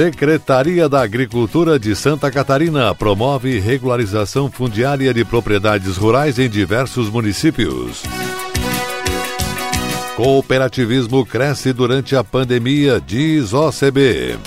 [0.00, 8.02] Secretaria da Agricultura de Santa Catarina promove regularização fundiária de propriedades rurais em diversos municípios.
[10.16, 14.38] Cooperativismo cresce durante a pandemia, diz OCB.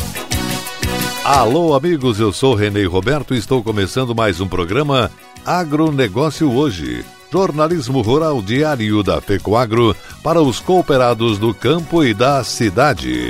[1.23, 5.11] Alô, amigos, eu sou Renê Roberto e estou começando mais um programa
[5.45, 7.05] Agronegócio Hoje.
[7.31, 13.29] Jornalismo Rural Diário da Fecoagro para os cooperados do campo e da cidade.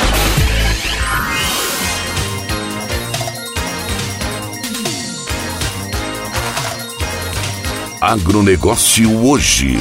[8.01, 9.77] Agronegócio hoje.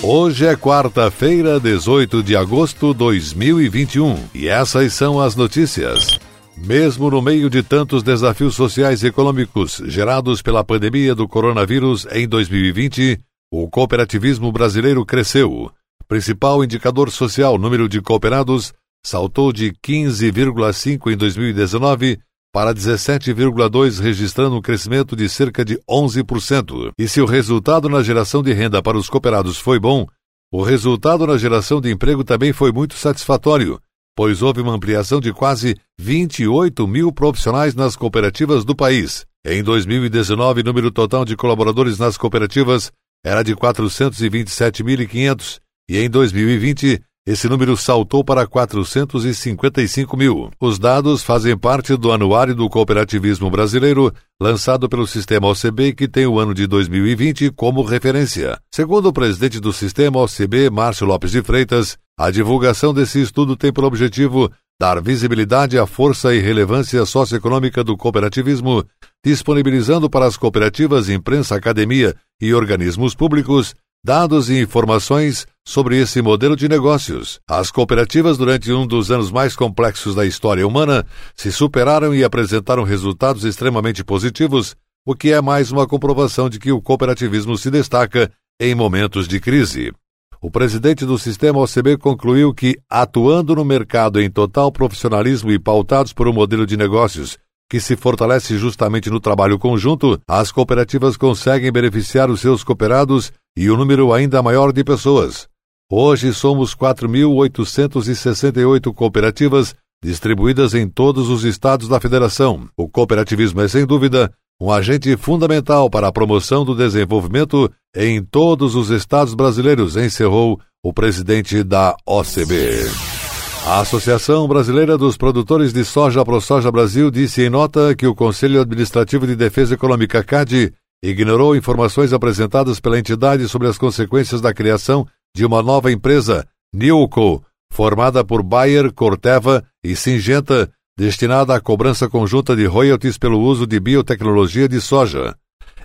[0.00, 6.20] Hoje é quarta-feira, 18 de agosto de 2021, e essas são as notícias.
[6.56, 12.28] Mesmo no meio de tantos desafios sociais e econômicos gerados pela pandemia do coronavírus em
[12.28, 13.18] 2020,
[13.50, 15.72] o cooperativismo brasileiro cresceu.
[16.06, 18.72] Principal indicador social, número de cooperados,
[19.04, 22.20] saltou de 15,5 em 2019
[22.52, 26.92] para 17,2, registrando um crescimento de cerca de 11%.
[26.98, 30.06] E se o resultado na geração de renda para os cooperados foi bom,
[30.52, 33.80] o resultado na geração de emprego também foi muito satisfatório,
[34.14, 39.24] pois houve uma ampliação de quase 28 mil profissionais nas cooperativas do país.
[39.46, 42.92] Em 2019, o número total de colaboradores nas cooperativas
[43.24, 45.58] era de 427.500
[45.88, 50.50] e em 2020 esse número saltou para 455 mil.
[50.60, 56.26] Os dados fazem parte do Anuário do Cooperativismo Brasileiro, lançado pelo Sistema OCB, que tem
[56.26, 58.58] o ano de 2020 como referência.
[58.74, 63.72] Segundo o presidente do Sistema OCB, Márcio Lopes de Freitas, a divulgação desse estudo tem
[63.72, 64.50] por objetivo
[64.80, 68.84] dar visibilidade à força e relevância socioeconômica do cooperativismo,
[69.24, 76.56] disponibilizando para as cooperativas, imprensa, academia e organismos públicos dados e informações sobre esse modelo
[76.56, 77.38] de negócios.
[77.48, 82.82] As cooperativas, durante um dos anos mais complexos da história humana, se superaram e apresentaram
[82.82, 84.74] resultados extremamente positivos,
[85.06, 88.30] o que é mais uma comprovação de que o cooperativismo se destaca
[88.60, 89.92] em momentos de crise.
[90.40, 96.12] O presidente do sistema OCB concluiu que, atuando no mercado em total profissionalismo e pautados
[96.12, 97.38] por um modelo de negócios
[97.72, 103.70] que se fortalece justamente no trabalho conjunto, as cooperativas conseguem beneficiar os seus cooperados e
[103.70, 105.48] um número ainda maior de pessoas.
[105.90, 109.74] Hoje somos 4.868 cooperativas
[110.04, 112.68] distribuídas em todos os estados da federação.
[112.76, 114.30] O cooperativismo é, sem dúvida,
[114.60, 120.92] um agente fundamental para a promoção do desenvolvimento em todos os estados brasileiros, encerrou o
[120.92, 123.21] presidente da OCB.
[123.64, 128.60] A Associação Brasileira dos Produtores de Soja ProSoja Brasil disse em nota que o Conselho
[128.60, 135.06] Administrativo de Defesa Econômica CAD ignorou informações apresentadas pela entidade sobre as consequências da criação
[135.34, 136.44] de uma nova empresa,
[136.74, 140.68] Nilco, formada por Bayer, Corteva e Singenta,
[140.98, 145.36] destinada à cobrança conjunta de royalties pelo uso de biotecnologia de soja.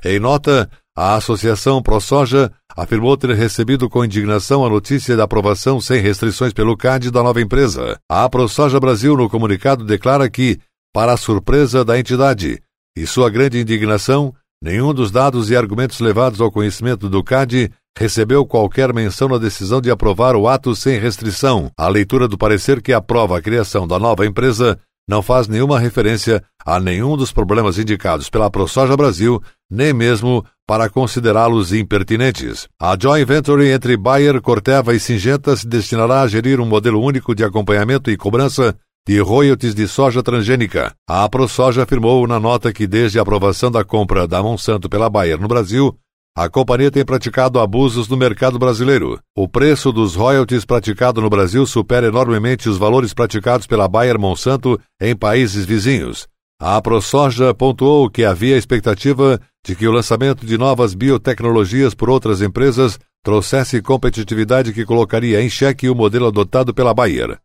[0.03, 6.01] Em nota, a Associação ProSoja afirmou ter recebido com indignação a notícia da aprovação sem
[6.01, 7.99] restrições pelo CAD da nova empresa.
[8.09, 10.59] A ProSoja Brasil, no comunicado, declara que,
[10.94, 12.61] para a surpresa da entidade
[12.97, 18.45] e sua grande indignação, nenhum dos dados e argumentos levados ao conhecimento do CAD recebeu
[18.45, 21.71] qualquer menção na decisão de aprovar o ato sem restrição.
[21.77, 26.44] A leitura do parecer que aprova a criação da nova empresa não faz nenhuma referência
[26.65, 32.68] a nenhum dos problemas indicados pela ProSoja Brasil, nem mesmo para considerá-los impertinentes.
[32.80, 37.33] A joint venture entre Bayer, Corteva e Singenta se destinará a gerir um modelo único
[37.33, 38.75] de acompanhamento e cobrança
[39.07, 40.94] de royalties de soja transgênica.
[41.07, 45.39] A ProSoja afirmou na nota que desde a aprovação da compra da Monsanto pela Bayer
[45.39, 45.98] no Brasil,
[46.38, 49.19] a companhia tem praticado abusos no mercado brasileiro.
[49.36, 54.80] O preço dos royalties praticado no Brasil supera enormemente os valores praticados pela Bayer Monsanto
[55.01, 56.28] em países vizinhos.
[56.62, 62.39] A ProSoja pontuou que havia expectativa de que o lançamento de novas biotecnologias por outras
[62.39, 67.39] empresas trouxesse competitividade que colocaria em xeque o modelo adotado pela Bayer.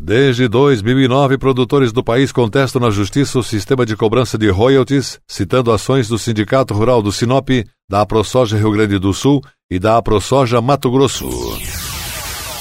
[0.00, 5.72] Desde 2009, produtores do país contestam na justiça o sistema de cobrança de royalties, citando
[5.72, 7.48] ações do Sindicato Rural do Sinop,
[7.90, 11.28] da AproSoja Rio Grande do Sul e da AproSoja Mato Grosso.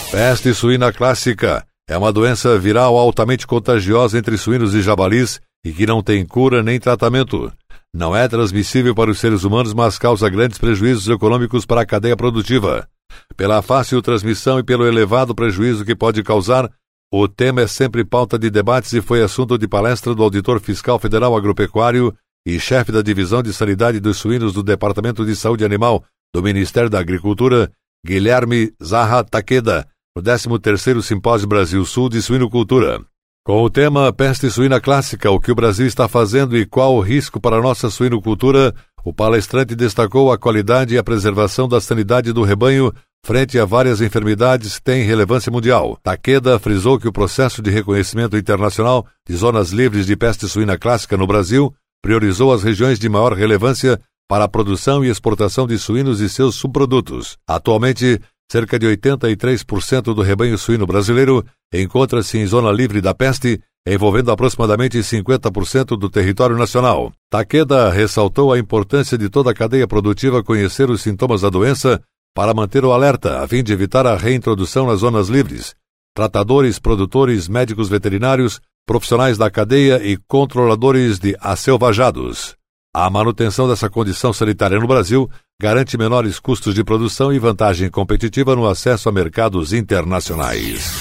[0.09, 5.85] Peste suína clássica é uma doença viral altamente contagiosa entre suínos e jabalis e que
[5.85, 7.53] não tem cura nem tratamento.
[7.93, 12.17] Não é transmissível para os seres humanos, mas causa grandes prejuízos econômicos para a cadeia
[12.17, 12.87] produtiva.
[13.35, 16.69] Pela fácil transmissão e pelo elevado prejuízo que pode causar,
[17.11, 20.99] o tema é sempre pauta de debates e foi assunto de palestra do auditor fiscal
[20.99, 22.13] federal agropecuário
[22.45, 26.89] e chefe da divisão de sanidade dos suínos do Departamento de Saúde Animal do Ministério
[26.89, 27.71] da Agricultura,
[28.05, 33.01] Guilherme Zaha Takeda, no 13º Simpósio Brasil Sul de Suinocultura.
[33.45, 37.01] Com o tema Peste Suína Clássica, o que o Brasil está fazendo e qual o
[37.01, 38.75] risco para a nossa suinocultura,
[39.05, 42.91] o palestrante destacou a qualidade e a preservação da sanidade do rebanho
[43.23, 45.97] frente a várias enfermidades tem relevância mundial.
[46.01, 51.17] Takeda frisou que o processo de reconhecimento internacional de zonas livres de peste suína clássica
[51.17, 56.19] no Brasil priorizou as regiões de maior relevância para a produção e exportação de suínos
[56.19, 57.37] e seus subprodutos.
[57.47, 58.19] Atualmente,
[58.51, 61.43] cerca de 83% do rebanho suíno brasileiro
[61.73, 67.11] encontra-se em zona livre da peste, envolvendo aproximadamente 50% do território nacional.
[67.29, 72.01] Takeda ressaltou a importância de toda a cadeia produtiva conhecer os sintomas da doença
[72.37, 75.73] para manter o alerta, a fim de evitar a reintrodução nas zonas livres.
[76.15, 82.53] Tratadores, produtores, médicos veterinários, profissionais da cadeia e controladores de acelvajados.
[82.95, 85.27] A manutenção dessa condição sanitária no Brasil
[85.59, 90.91] garante menores custos de produção e vantagem competitiva no acesso a mercados internacionais.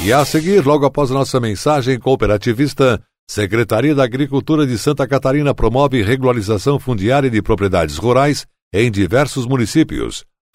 [0.00, 6.02] E a seguir, logo após nossa mensagem cooperativista, Secretaria da Agricultura de Santa Catarina promove
[6.02, 10.24] regularização fundiária de propriedades rurais em diversos municípios.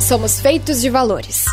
[0.00, 1.44] Somos feitos de valores.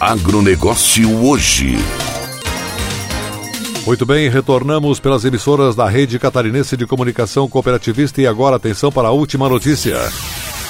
[0.00, 1.76] Agronegócio hoje.
[3.84, 9.08] Muito bem, retornamos pelas emissoras da Rede Catarinense de Comunicação Cooperativista e agora atenção para
[9.08, 9.96] a última notícia.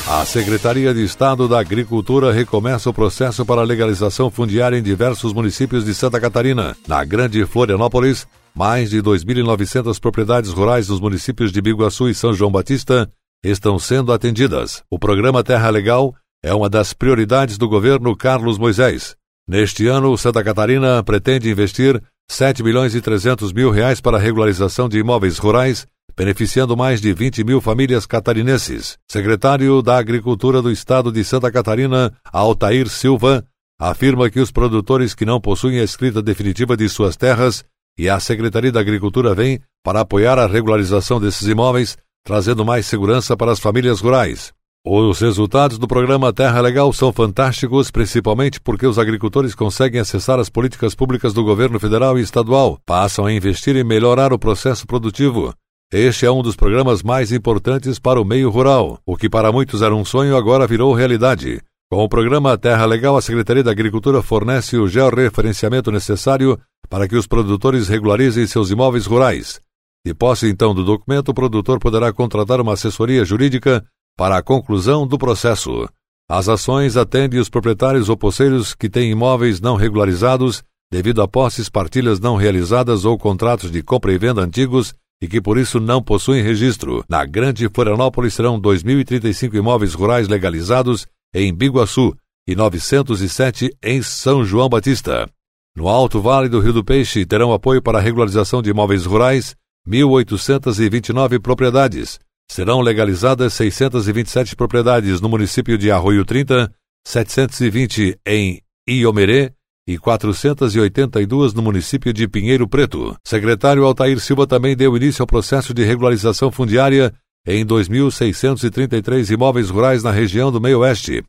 [0.08, 5.84] A Secretaria de Estado da Agricultura recomeça o processo para legalização fundiária em diversos municípios
[5.84, 6.76] de Santa Catarina.
[6.88, 12.50] Na Grande Florianópolis, mais de 2.900 propriedades rurais dos municípios de Biguaçu e São João
[12.50, 13.10] Batista
[13.44, 14.82] estão sendo atendidas.
[14.90, 19.16] O programa Terra Legal é uma das prioridades do governo Carlos Moisés.
[19.48, 24.88] Neste ano, Santa Catarina pretende investir 7 milhões e 300 mil reais para a regularização
[24.88, 28.98] de imóveis rurais, beneficiando mais de 20 mil famílias catarinenses.
[29.10, 33.44] Secretário da Agricultura do Estado de Santa Catarina, Altair Silva,
[33.78, 37.64] afirma que os produtores que não possuem a escrita definitiva de suas terras
[38.00, 43.36] e a Secretaria da Agricultura vem para apoiar a regularização desses imóveis, trazendo mais segurança
[43.36, 44.54] para as famílias rurais.
[44.82, 50.48] Os resultados do programa Terra Legal são fantásticos, principalmente porque os agricultores conseguem acessar as
[50.48, 55.52] políticas públicas do governo federal e estadual, passam a investir em melhorar o processo produtivo.
[55.92, 58.98] Este é um dos programas mais importantes para o meio rural.
[59.04, 61.60] O que para muitos era um sonho agora virou realidade.
[61.92, 67.16] Com o programa Terra Legal, a Secretaria da Agricultura fornece o georreferenciamento necessário para que
[67.16, 69.60] os produtores regularizem seus imóveis rurais.
[70.04, 73.84] De posse então do documento, o produtor poderá contratar uma assessoria jurídica
[74.16, 75.88] para a conclusão do processo.
[76.28, 81.68] As ações atendem os proprietários ou poceiros que têm imóveis não regularizados devido a posses,
[81.68, 86.02] partilhas não realizadas ou contratos de compra e venda antigos e que por isso não
[86.02, 87.04] possuem registro.
[87.08, 92.16] Na Grande Florianópolis serão 2.035 imóveis rurais legalizados em Biguaçu,
[92.48, 95.30] e 907 em São João Batista.
[95.76, 99.54] No Alto Vale do Rio do Peixe terão apoio para a regularização de imóveis rurais
[99.88, 102.18] 1.829 propriedades.
[102.50, 106.72] Serão legalizadas 627 propriedades no município de Arroio 30,
[107.06, 109.52] 720 em Iomerê
[109.86, 113.16] e 482 no município de Pinheiro Preto.
[113.24, 117.14] Secretário Altair Silva também deu início ao processo de regularização fundiária
[117.46, 121.22] em 2.633 imóveis rurais na região do Meio-Oeste.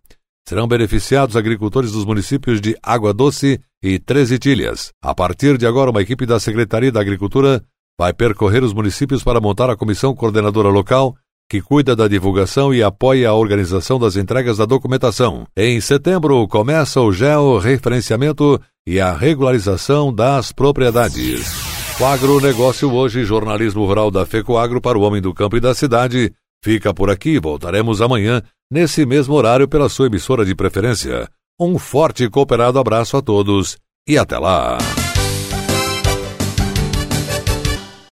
[0.48, 4.91] Serão beneficiados agricultores dos municípios de Água Doce e Treze Tilhas.
[5.01, 7.63] A partir de agora, uma equipe da Secretaria da Agricultura
[8.00, 11.15] vai percorrer os municípios para montar a comissão coordenadora local
[11.51, 15.45] que cuida da divulgação e apoia a organização das entregas da documentação.
[15.55, 18.57] Em setembro, começa o georreferenciamento
[18.88, 21.51] e a regularização das propriedades.
[22.00, 26.33] O agronegócio hoje, jornalismo rural da FECOAGro para o homem do campo e da cidade.
[26.63, 31.27] Fica por aqui, voltaremos amanhã, nesse mesmo horário, pela sua emissora de preferência.
[31.60, 33.77] Um forte e cooperado abraço a todos
[34.08, 34.77] e até lá!